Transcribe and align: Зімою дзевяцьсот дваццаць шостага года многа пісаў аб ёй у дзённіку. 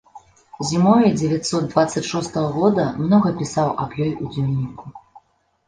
Зімою 0.69 1.11
дзевяцьсот 1.17 1.67
дваццаць 1.73 2.03
шостага 2.13 2.49
года 2.57 2.87
многа 3.03 3.29
пісаў 3.45 3.73
аб 3.87 3.91
ёй 4.09 4.13
у 4.21 4.33
дзённіку. 4.35 4.85